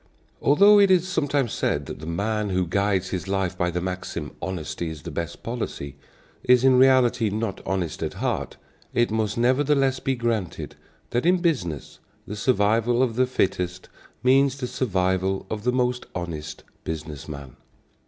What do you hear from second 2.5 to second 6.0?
guides his life by the maxim, "Honesty is the best policy,"